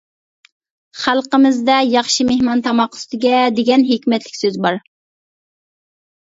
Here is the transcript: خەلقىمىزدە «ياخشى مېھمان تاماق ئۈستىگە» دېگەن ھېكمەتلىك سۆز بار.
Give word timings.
خەلقىمىزدە 1.01 1.75
«ياخشى 1.89 2.25
مېھمان 2.29 2.63
تاماق 2.69 2.97
ئۈستىگە» 3.01 3.43
دېگەن 3.61 3.85
ھېكمەتلىك 3.91 4.41
سۆز 4.41 4.59
بار. 4.67 4.81